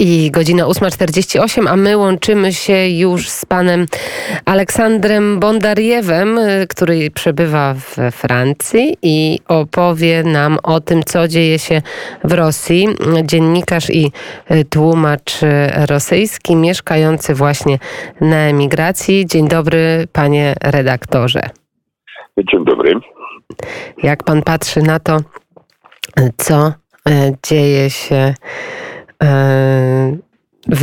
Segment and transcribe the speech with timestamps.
[0.00, 3.86] I godzina 8.48, a my łączymy się już z panem
[4.44, 11.82] Aleksandrem Bondariewem, który przebywa we Francji i opowie nam o tym, co dzieje się
[12.24, 12.88] w Rosji.
[13.24, 14.12] Dziennikarz i
[14.70, 15.40] tłumacz
[15.88, 17.78] rosyjski, mieszkający właśnie
[18.20, 19.26] na emigracji.
[19.26, 21.40] Dzień dobry, panie redaktorze.
[22.52, 22.92] Dzień dobry.
[24.02, 25.20] Jak pan patrzy na to,
[26.36, 26.72] co
[27.42, 28.83] dzieje się w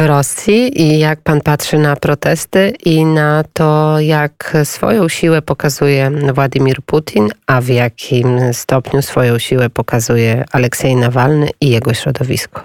[0.07, 6.77] Rosji i jak pan patrzy na protesty i na to, jak swoją siłę pokazuje Władimir
[6.85, 12.61] Putin, a w jakim stopniu swoją siłę pokazuje Aleksiej Nawalny i jego środowisko?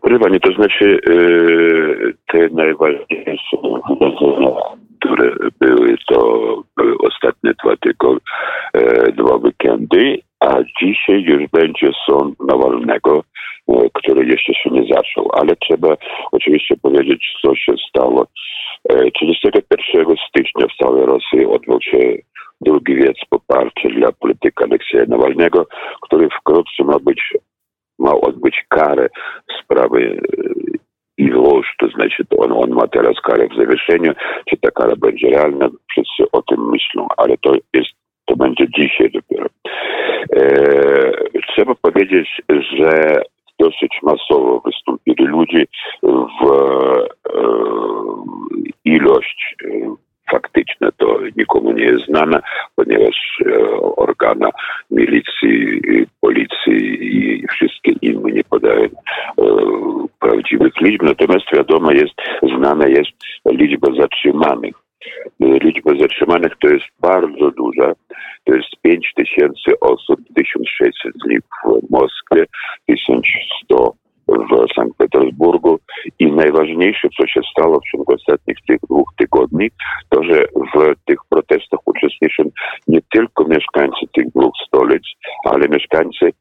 [0.00, 1.00] Proszę Pani, to znaczy
[2.32, 3.56] te najważniejsze
[5.04, 6.18] które były, to
[6.98, 8.23] ostatnie dwa tygodnie,
[11.24, 13.24] już będzie sąd Nawalnego,
[13.68, 15.96] e, który jeszcze się nie zaczął, ale trzeba
[16.32, 18.26] oczywiście powiedzieć, co się stało.
[19.14, 21.98] 31 e, stycznia w całej Rosji odbył się
[22.60, 25.66] drugi wiec poparcia dla polityka Aleksieja Nawalnego,
[26.02, 27.34] który wkrótce ma być,
[27.98, 29.08] ma odbyć karę
[29.50, 30.20] w sprawie
[31.18, 34.12] i łoż, to znaczy to on, on ma teraz karę w zawieszeniu,
[34.50, 37.90] czy ta kara będzie realna, wszyscy o tym myślą, ale to jest
[38.34, 39.46] to będzie dzisiaj dopiero.
[40.36, 42.42] E, trzeba powiedzieć,
[42.78, 43.22] że
[43.58, 45.64] dosyć masowo wystąpili ludzie
[46.02, 47.04] w e,
[48.84, 49.94] ilość e,
[50.30, 52.40] faktyczna to nikomu nie jest znana,
[52.76, 53.42] ponieważ
[53.96, 54.50] organa
[54.90, 55.80] milicji,
[56.20, 56.98] policji
[57.42, 58.88] i wszystkie inne nie podają
[60.20, 61.02] prawdziwych liczb.
[61.02, 63.10] Natomiast wiadomo jest, znana jest
[63.46, 64.74] liczba zatrzymanych.
[65.40, 67.92] Liczba zatrzymanych to jest bardzo duża.
[69.04, 72.46] To jest 5 tysięcy osób, 1600 z nich w Moskwie,
[72.86, 73.92] 1100
[74.28, 75.78] w Sankt Petersburgu
[76.18, 79.70] i najważniejsze, co się stało w ciągu ostatnich tych dwóch tygodni,
[80.08, 80.44] to, że
[80.74, 82.42] w tych protestach uczestniczą
[82.88, 85.02] nie tylko mieszkańcy tych dwóch stolic,
[85.44, 86.32] ale mieszkańcy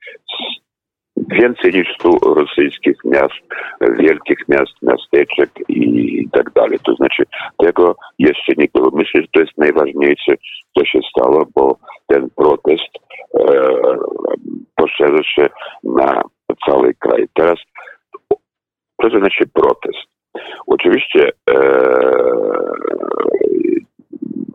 [1.18, 3.42] więcej niż 100 rosyjskich miast,
[4.00, 6.80] wielkich miast, miasteczek i tak dalej.
[6.84, 7.24] To znaczy
[7.58, 8.92] tego jeszcze nie było.
[8.94, 10.34] Myślę, że to jest najważniejsze,
[10.78, 11.78] co się stało, bo
[12.14, 12.92] ten protest
[13.40, 13.72] e,
[14.76, 15.50] poszerza się
[15.84, 16.22] na
[16.66, 17.28] cały kraj.
[17.34, 17.60] Teraz
[19.02, 20.08] to znaczy protest.
[20.68, 21.56] Oczywiście e,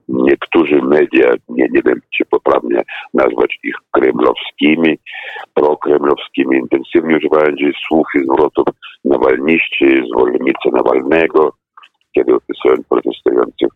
[0.08, 2.82] niektórzy media, nie, nie wiem czy poprawnie
[3.14, 4.98] nazwać ich kremlowskimi,
[5.54, 7.56] prokremlowskimi, intensywnie używają
[7.88, 8.66] słów i zwrotów
[9.04, 11.52] nawalniści, zwolennicy Nawalnego,
[12.14, 13.68] kiedy opisują protestujących.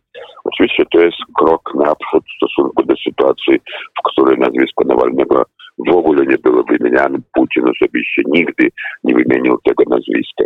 [0.44, 3.60] Oczywiście to jest krok naprzód w stosunku do sytuacji,
[3.98, 5.43] w której nazwisko Nawalnego
[5.78, 7.19] w ogóle nie było wymieniane.
[7.34, 8.69] Putin osobiście nigdy
[9.04, 10.44] nie wymienił tego nazwiska.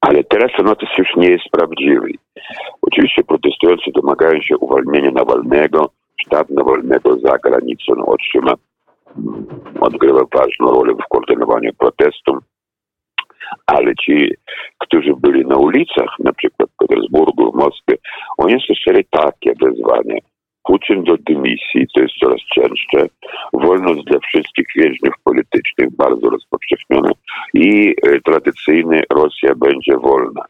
[0.00, 0.66] Ale teraz ten
[0.98, 2.10] już nie jest prawdziwy.
[2.82, 5.90] Oczywiście protestujący domagają się uwolnienia Nawalnego.
[6.20, 8.54] Sztab Nawalnego za granicą otrzyma,
[9.80, 12.38] odgrywa ważną rolę w koordynowaniu protestu.
[13.66, 14.34] Ale ci,
[14.78, 17.94] którzy byli na ulicach, na przykład w Petersburgu, w Moskwie,
[18.38, 20.16] oni słyszeli takie wezwania.
[20.68, 23.08] Putin do dymisji, to jest coraz częstsze,
[23.52, 27.10] wolność dla wszystkich więźniów politycznych, bardzo rozpowszechniona
[27.54, 30.44] i e, tradycyjnie Rosja będzie wolna.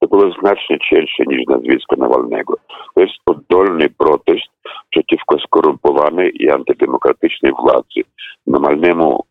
[0.00, 2.54] To było znacznie cięższe niż nazwisko Nawalnego.
[2.94, 4.50] To jest oddolny protest
[4.90, 8.00] przeciwko skorumpowanej i antydemokratycznej władzy.
[8.46, 9.24] Nawalnemu,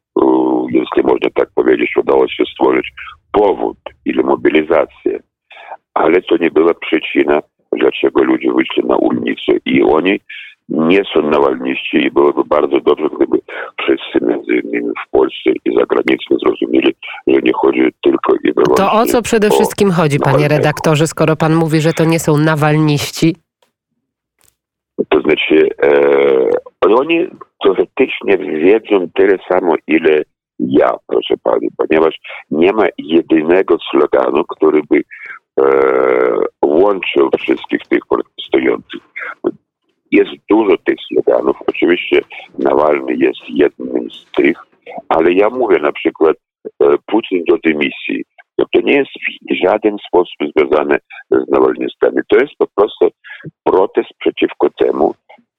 [0.72, 2.91] jeśli można tak powiedzieć, udało się stworzyć
[3.31, 5.19] powód ili mobilizację,
[5.94, 7.41] ale to nie była przyczyna
[7.72, 10.19] dlaczego ludzie wyszli na ulicę i oni
[10.69, 13.38] nie są nawalniści i byłoby bardzo dobrze, gdyby
[13.81, 16.96] wszyscy między innymi w Polsce i za granicą zrozumieli,
[17.28, 21.36] że nie chodzi tylko i wyłącznie To o co przede wszystkim chodzi, panie redaktorze, skoro
[21.36, 23.36] pan mówi, że to nie są nawalniści?
[25.10, 27.28] To znaczy, e, oni
[27.64, 30.24] teoretycznie wiedzą tyle samo, ile
[30.60, 32.19] ja, proszę pani, ponieważ
[32.51, 35.04] nie ma jedynego sloganu, który by
[35.62, 35.66] e,
[36.66, 39.01] łączył wszystkich tych protestujących.
[40.12, 41.57] Jest dużo tych sloganów.
[41.68, 42.22] Oczywiście
[42.60, 44.57] Nawalny jest jednym z tych,
[45.10, 46.38] ale ja mówię na przykład
[46.84, 48.25] e, Putin do dymisji.
[48.60, 49.12] No to nie jest
[49.52, 50.98] w żaden sposób związane
[51.32, 52.22] z nawalnistami.
[52.28, 53.10] To jest po prostu
[53.64, 55.16] protest przeciwko temu,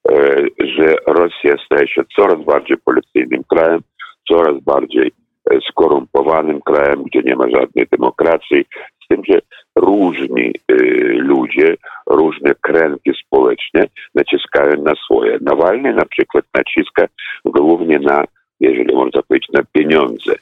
[0.09, 0.13] e,
[0.59, 3.81] że Rosja staje się coraz bardziej policyjnym krajem,
[4.27, 5.11] coraz bardziej
[5.51, 8.65] e, skorumpowanym krajem, gdzie nie ma żadnej demokracji,
[9.03, 9.39] z tym, że
[9.75, 10.75] różni y,
[11.13, 11.75] ludzie,
[12.07, 15.37] różne kręgi społeczne naciskają na swoje.
[15.41, 17.07] Nawalny na przykład naciska
[17.45, 18.23] głównie na
[18.59, 20.33] jeżeli można powiedzieć, na pieniądze.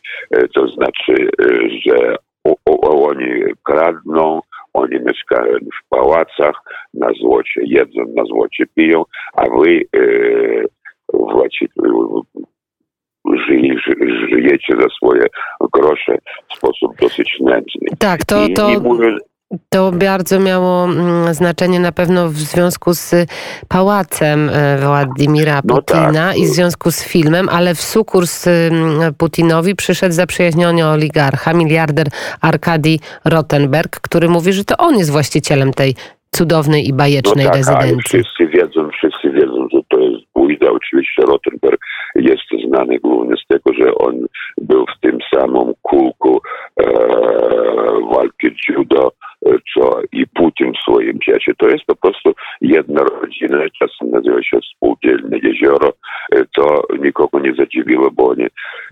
[0.53, 1.29] To znaczy,
[1.85, 2.15] że
[2.65, 4.41] oni kradną,
[4.73, 6.61] oni mieszkają w pałacach,
[6.93, 9.03] na złocie jedzą, na złocie piją,
[9.33, 9.81] a wy
[11.13, 11.89] właściwie
[14.29, 15.25] żyjecie za swoje
[15.73, 16.17] grosze
[16.51, 17.87] w sposób dosyć nędzny.
[17.99, 18.69] Tak, to, to,
[19.69, 23.15] to bardzo miało mm, znaczenie na pewno w związku z
[23.67, 26.37] pałacem e, Władimira Putina no tak.
[26.37, 32.07] i w związku z filmem, ale w sukurs mm, Putinowi przyszedł zaprzyjaźniony oligarcha, miliarder
[32.41, 35.95] Arkadi Rottenberg, który mówi, że to on jest właścicielem tej
[36.31, 38.23] cudownej i bajecznej no tak, rezydencji.
[38.23, 40.71] Wszyscy wiedzą, wszyscy wiedzą, że to jest bójda.
[40.71, 41.81] Oczywiście Rottenberg
[42.15, 44.25] jest znany głównie z tego, że on
[44.57, 46.41] był w tym samym kółku
[46.79, 46.85] e,
[48.13, 49.11] walki judo,
[49.73, 51.51] co i Putin w swoim czasie.
[51.57, 55.93] To jest po prostu jedna rodzina, czasem nazywa się spółdzielne jezioro.
[56.31, 58.33] E, to nikogo nie zadziwiło, bo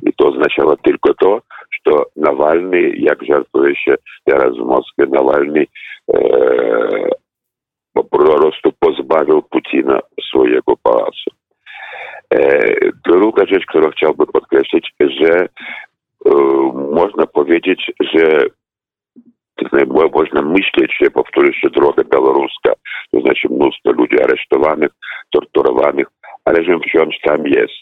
[0.04, 1.42] i to oznaczało tylko to,
[1.72, 3.96] że Nawalny, jak żartuje się
[4.26, 5.66] teraz w Moskwie, Nawalny
[6.14, 6.20] e,
[7.94, 10.00] po prostu pozbawił Putina
[10.30, 11.32] swojego pałacu.
[12.34, 12.64] E,
[13.06, 15.48] druga rzecz, którą chciałbym podkreślić, że
[16.92, 18.46] można powiedzieć, że
[20.14, 22.74] można myśleć, że powtórzy się droga białoruska,
[23.12, 24.92] to znaczy mnóstwo ludzi aresztowanych,
[25.32, 26.08] torturowanych,
[26.46, 27.74] ale że wciąż tam jest.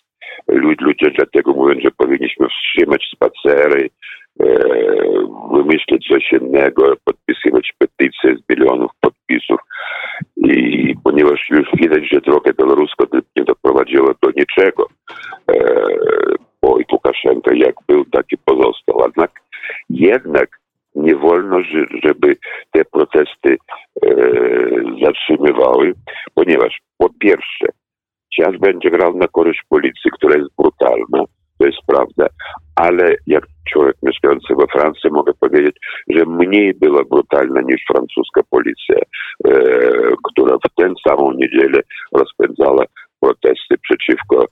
[0.81, 3.89] Ludzie dlatego mówią, że powinniśmy wstrzymać spacery,
[4.39, 4.45] e,
[5.53, 9.59] wymyślić coś innego, podpisywać petycje z milionów podpisów.
[10.37, 13.05] I ponieważ już widać, że droga białoruska
[13.35, 14.87] nie doprowadziła do niczego,
[15.51, 15.85] e,
[16.61, 19.01] bo i Łukaszenko jak był, tak i pozostał.
[19.05, 19.31] Jednak,
[19.89, 20.49] jednak
[20.95, 21.61] nie wolno,
[22.03, 22.35] żeby
[22.71, 23.57] te protesty
[24.05, 24.09] e,
[25.03, 25.93] zatrzymywały,
[26.33, 27.65] ponieważ po pierwsze,
[28.35, 31.23] czas będzie grał na korzyść policji, która jest brutalna,
[31.57, 32.27] to jest prawda,
[32.75, 35.75] ale jak człowiek mieszkający we Francji mogę powiedzieć,
[36.09, 39.51] że mniej była brutalna niż francuska policja, e,
[40.23, 41.79] która w tę samą niedzielę
[42.13, 42.85] rozpędzała
[43.19, 44.45] protesty przeciwko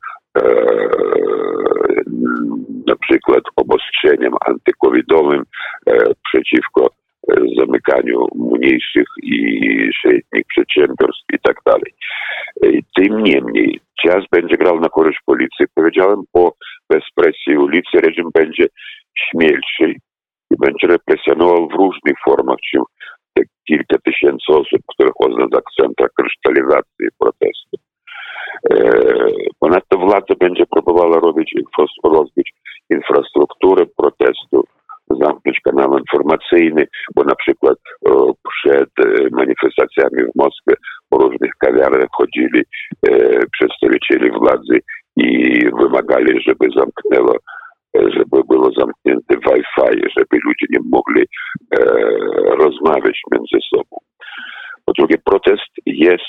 [2.88, 5.44] na przykład obostrzeniom antykowidowym,
[5.88, 6.90] e, przeciwko
[7.60, 11.94] zamykaniu mniejszych i średnich przedsiębiorstw i tak dalej.
[12.96, 15.66] Tym niemniej czas będzie grał na korzyść policji.
[15.76, 16.54] Powiedziałem, po
[16.90, 18.68] bezpresji ulicy reżim będzie
[19.18, 19.96] śmielszy
[20.52, 22.84] i będzie represjonował w różnych formach, czym
[23.34, 27.78] te kilka tysięcy osób, które chodzą z akcentem krysztalizacji protestu.
[29.60, 31.54] Ponadto władza będzie próbowała robić,
[32.04, 32.54] rozbić
[32.90, 34.64] infrastrukturę protestu,
[35.10, 37.78] zamknąć kanał informacyjny, bo na przykład
[38.50, 38.90] przed
[39.32, 40.74] manifestacjami w Moskwie
[41.10, 42.64] po różnych kawiarniach chodzili
[43.52, 44.80] przedstawiciele władzy
[45.18, 47.38] i wymagali, żeby zamknęło
[47.96, 51.86] żeby było zamknięte Wi-Fi, żeby ludzie nie mogli e,
[52.56, 53.98] rozmawiać między sobą.
[54.86, 56.26] Po drugie, protest jest,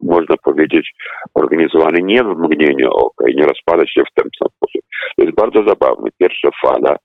[0.00, 0.92] można powiedzieć,
[1.34, 4.80] organizowany nie w mgnieniu oka i nie rozpada się w ten sam sposób.
[5.16, 6.10] To jest bardzo zabawne.
[6.18, 6.96] Pierwsza fala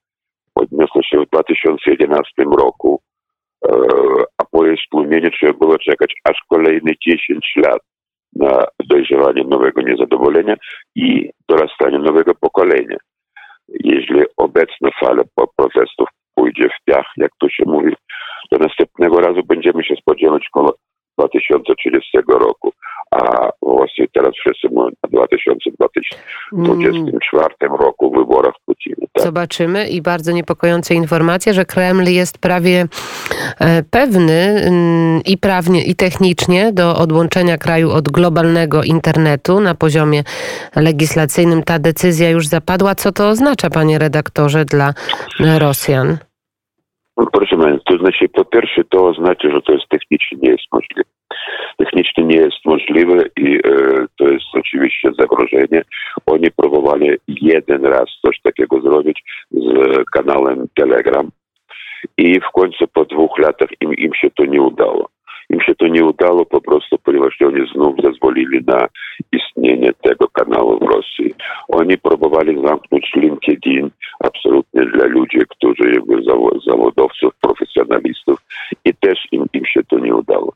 [0.54, 3.02] podniosła się w 2011 roku,
[3.68, 3.76] e,
[4.38, 7.82] a po jej stłumieniu trzeba było czekać aż kolejne 10 lat
[8.36, 10.56] na dojrzewanie nowego niezadowolenia
[10.96, 12.98] i dorastanie nowego pokolenia
[13.68, 15.24] jeśli obecna fala
[15.58, 17.94] protestów pójdzie w piach, jak to się mówi,
[18.50, 20.74] to następnego razu będziemy się spodziewać około
[21.18, 22.74] 2030 roku,
[23.12, 24.92] a właśnie teraz wszyscy mówią
[25.22, 25.28] o
[26.52, 27.80] 2024 mm.
[27.80, 29.08] roku wyborach Putina.
[29.14, 29.24] Tak?
[29.24, 32.86] Zobaczymy i bardzo niepokojące informacje, że Kreml jest prawie
[33.60, 40.24] e, pewny mm, i prawnie i technicznie do odłączenia kraju od globalnego internetu na poziomie
[40.76, 41.64] legislacyjnym.
[41.64, 42.96] Ta decyzja już zapadła.
[42.96, 44.94] Co to oznacza, panie redaktorze, dla
[45.40, 46.18] Rosjan?
[47.16, 51.04] Proszę Państwa, to znaczy po pierwsze to oznacza, że to jest technicznie nie jest możliwe.
[51.78, 53.60] Technicznie nie jest możliwe i
[54.18, 55.82] to jest oczywiście zagrożenie.
[56.26, 59.64] Oni próbowali jeden raz coś takiego zrobić z
[60.14, 61.30] kanałem Telegram
[62.18, 65.10] i w końcu po dwóch latach im, im się to nie udało.
[65.50, 68.88] Im się to nie udało po prostu, ponieważ oni znów zezwolili na
[70.04, 71.34] tego kanału w Rosji.
[71.68, 76.24] Oni próbowali zamknąć LinkedIn absolutnie dla ludzi, którzy jakby
[76.68, 78.40] zawodowców, profesjonalistów
[78.86, 80.54] i też im, im się to nie udało.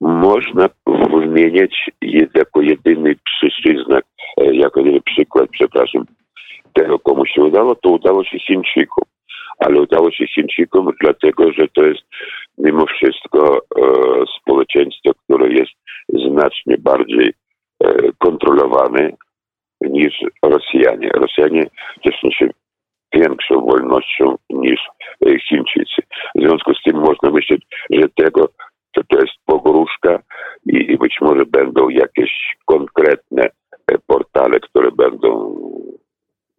[0.00, 0.68] Można
[1.10, 1.90] wymieniać
[2.34, 4.04] jako jedyny przyczynek,
[4.40, 6.04] e, jako jedyny przykład, przepraszam,
[6.72, 9.04] tego komu się udało, to udało się Chińczykom
[9.60, 12.02] ale udało się Chińczykom dlatego, że to jest
[12.58, 13.82] mimo wszystko e,
[14.40, 15.72] społeczeństwo, które jest
[16.08, 17.32] znacznie bardziej
[17.84, 19.10] e, kontrolowane
[19.80, 21.08] niż Rosjanie.
[21.14, 21.66] Rosjanie
[22.04, 22.48] cieszą się
[23.14, 24.80] większą wolnością niż
[25.26, 26.02] e, Chińczycy.
[26.34, 28.48] W związku z tym można myśleć, że tego
[28.92, 30.22] to, to jest pogróżka
[30.66, 35.56] i, i być może będą jakieś konkretne e, portale, które będą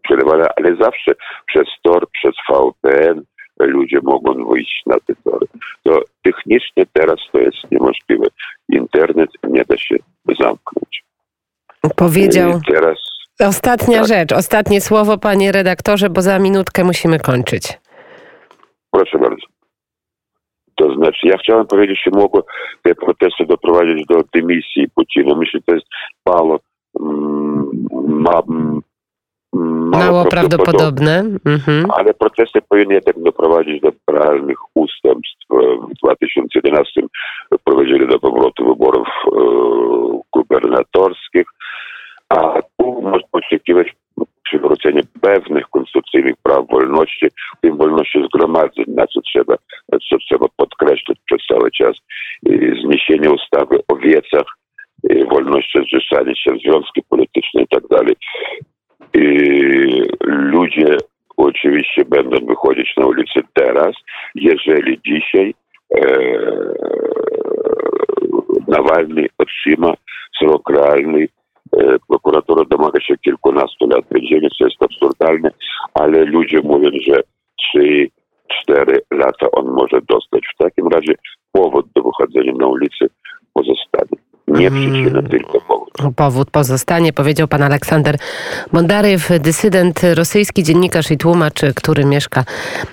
[0.04, 1.12] przelewane, ale zawsze
[1.48, 3.24] przez Tor, przez VPN
[3.60, 5.48] ludzie mogą wyjść na te tory.
[5.84, 8.26] To technicznie teraz to jest niemożliwe.
[8.70, 9.96] Internet nie da się
[10.40, 11.04] zamknąć.
[11.96, 12.50] Powiedział.
[12.50, 12.98] I teraz
[13.48, 14.08] Ostatnia Tak.
[14.08, 17.80] rzecz, ostatnie słowo, panie redaktorze, bo za minutkę musimy kończyć.
[18.92, 19.46] Proszę bardzo.
[20.76, 22.44] To znaczy, ja chciałem powiedzieć, że mogło
[22.84, 25.36] te protesty doprowadzić do dymisji Putina.
[25.36, 25.88] Myślę, że to jest
[26.26, 26.60] mało,
[27.00, 27.70] mm,
[28.08, 28.82] ma, mm,
[29.92, 31.24] Mało prawdopodobne.
[31.46, 31.92] Mhm.
[31.92, 35.46] Ale protesty powinny jednak doprowadzić do realnych ustępstw.
[35.92, 37.02] W 2011
[37.64, 39.40] prowadzili do powrotu wyborów e,
[40.34, 41.48] gubernatorskich,
[42.32, 43.88] a tu można oczekiwać
[44.44, 49.56] przywrócenia pewnych konstytucyjnych praw wolności, w tym wolności zgromadzeń, na co trzeba,
[50.10, 51.96] co trzeba podkreślać przez cały czas,
[52.46, 54.46] i zniesienie ustawy o wiecach,
[55.10, 57.82] i wolności zrzeszania się związki polityczne i tak.
[59.14, 59.24] I
[60.24, 60.98] ludzie
[61.38, 63.96] oczywiście będą wychodzić na ulicę teraz,
[64.36, 65.54] jeżeli dzisiaj
[65.96, 66.02] e,
[68.68, 69.94] Nawalny otrzyma
[70.40, 71.28] srok realny.
[72.70, 75.52] Domaga się kilkunastu lat więzienia, co jest absurdalne,
[75.94, 77.22] ale ludzie mówią, że
[78.70, 80.42] 3-4 lata on może dostać.
[80.56, 81.14] W takim razie
[81.52, 83.06] powód do wychodzenia na ulicę
[83.54, 84.22] pozostanie.
[84.48, 84.82] Nie Mm.
[84.82, 85.90] przyczyna, tylko powód.
[86.16, 88.16] Powód pozostanie, powiedział pan Aleksander
[88.74, 92.44] Bondaryw, dysydent rosyjski, dziennikarz i tłumacz, który mieszka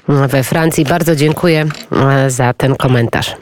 [0.09, 0.85] we Francji.
[0.85, 3.37] Bardzo dziękuję e, za ten komentarz.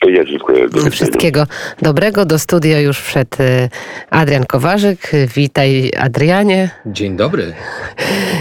[0.00, 0.68] To ja dziękuję.
[0.68, 0.90] Do.
[0.90, 1.46] Wszystkiego
[1.82, 2.24] dobrego.
[2.24, 3.68] Do studia już wszedł e,
[4.10, 5.12] Adrian Kowarzyk.
[5.34, 6.70] Witaj Adrianie.
[6.86, 7.52] Dzień dobry.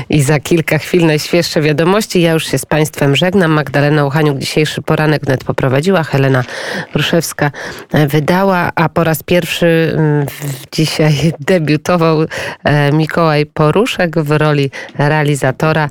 [0.09, 2.21] I za kilka chwil najświeższe wiadomości.
[2.21, 3.51] Ja już się z Państwem żegnam.
[3.51, 6.03] Magdalena Uchaniuk dzisiejszy poranek wnet poprowadziła.
[6.03, 6.43] Helena
[6.95, 7.51] Ruszewska
[7.93, 10.25] e, wydała, a po raz pierwszy mm,
[10.71, 12.25] dzisiaj debiutował
[12.63, 15.89] e, Mikołaj Poruszek w roli realizatora.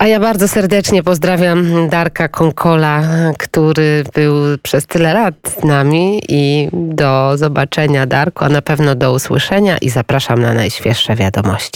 [0.00, 3.02] A ja bardzo serdecznie pozdrawiam Darka Konkola,
[3.38, 9.12] który był przez tyle lat z nami i do zobaczenia Darku, a na pewno do
[9.12, 11.70] usłyszenia i zapraszam na najświeższe wiadomości.